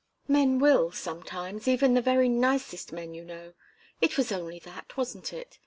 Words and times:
Men 0.27 0.57
will, 0.57 0.91
sometimes, 0.91 1.67
even 1.67 1.93
the 1.93 2.01
very 2.01 2.27
nicest 2.27 2.91
men, 2.91 3.13
you 3.13 3.23
know. 3.23 3.53
It 4.01 4.17
was 4.17 4.31
only 4.31 4.57
that, 4.57 4.97
wasn't 4.97 5.31
it? 5.31 5.59